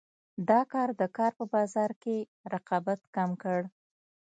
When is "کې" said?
2.03-2.15